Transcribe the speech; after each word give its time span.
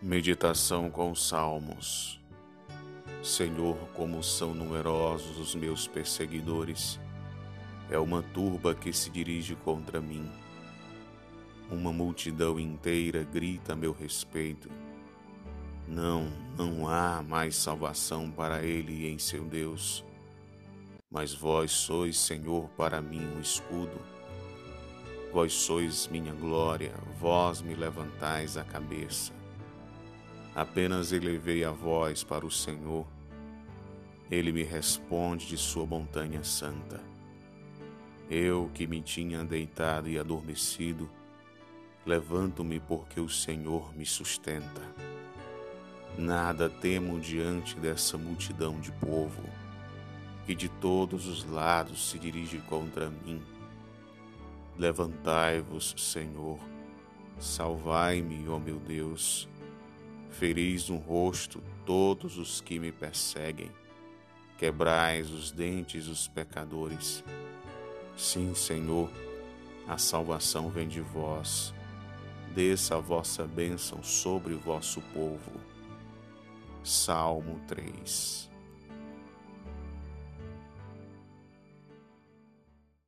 Meditação 0.00 0.88
com 0.88 1.12
Salmos. 1.12 2.20
Senhor, 3.20 3.76
como 3.94 4.22
são 4.22 4.54
numerosos 4.54 5.36
os 5.38 5.56
meus 5.56 5.88
perseguidores, 5.88 7.00
é 7.90 7.98
uma 7.98 8.22
turba 8.22 8.76
que 8.76 8.92
se 8.92 9.10
dirige 9.10 9.56
contra 9.56 10.00
mim. 10.00 10.30
Uma 11.68 11.92
multidão 11.92 12.60
inteira 12.60 13.24
grita 13.24 13.72
a 13.72 13.76
meu 13.76 13.90
respeito. 13.90 14.70
Não, 15.88 16.30
não 16.56 16.88
há 16.88 17.20
mais 17.20 17.56
salvação 17.56 18.30
para 18.30 18.62
ele 18.62 19.08
em 19.08 19.18
seu 19.18 19.44
Deus. 19.44 20.04
Mas 21.10 21.34
vós 21.34 21.72
sois, 21.72 22.16
Senhor, 22.16 22.68
para 22.76 23.02
mim 23.02 23.26
um 23.36 23.40
escudo. 23.40 24.00
Vós 25.32 25.52
sois 25.52 26.06
minha 26.06 26.34
glória, 26.34 26.94
vós 27.18 27.60
me 27.60 27.74
levantais 27.74 28.56
a 28.56 28.62
cabeça. 28.62 29.37
Apenas 30.58 31.12
elevei 31.12 31.62
a 31.62 31.70
voz 31.70 32.24
para 32.24 32.44
o 32.44 32.50
Senhor. 32.50 33.06
Ele 34.28 34.50
me 34.50 34.64
responde 34.64 35.46
de 35.46 35.56
sua 35.56 35.86
montanha 35.86 36.42
santa. 36.42 37.00
Eu 38.28 38.68
que 38.74 38.84
me 38.84 39.00
tinha 39.00 39.44
deitado 39.44 40.08
e 40.08 40.18
adormecido, 40.18 41.08
levanto-me 42.04 42.80
porque 42.80 43.20
o 43.20 43.28
Senhor 43.28 43.96
me 43.96 44.04
sustenta. 44.04 44.82
Nada 46.18 46.68
temo 46.68 47.20
diante 47.20 47.76
dessa 47.76 48.18
multidão 48.18 48.80
de 48.80 48.90
povo 48.90 49.44
que 50.44 50.56
de 50.56 50.68
todos 50.68 51.28
os 51.28 51.44
lados 51.44 52.10
se 52.10 52.18
dirige 52.18 52.58
contra 52.62 53.08
mim. 53.08 53.40
Levantai-vos, 54.76 55.94
Senhor, 55.96 56.58
salvai-me, 57.38 58.48
ó 58.48 58.58
meu 58.58 58.80
Deus 58.80 59.48
Feris 60.30 60.88
no 60.88 60.96
rosto 60.96 61.62
todos 61.84 62.38
os 62.38 62.60
que 62.60 62.78
me 62.78 62.92
perseguem, 62.92 63.70
quebrais 64.56 65.30
os 65.30 65.50
dentes 65.50 66.06
os 66.06 66.28
pecadores. 66.28 67.24
Sim, 68.16 68.54
Senhor, 68.54 69.10
a 69.86 69.98
salvação 69.98 70.70
vem 70.70 70.88
de 70.88 71.00
vós. 71.00 71.72
Desça 72.54 72.96
a 72.96 73.00
vossa 73.00 73.46
bênção 73.46 74.02
sobre 74.02 74.54
vosso 74.54 75.00
povo. 75.12 75.52
Salmo 76.82 77.60
3 77.68 78.47